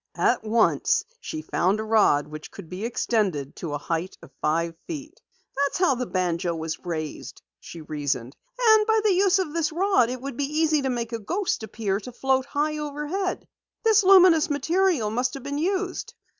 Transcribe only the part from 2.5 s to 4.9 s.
be extended to a height of five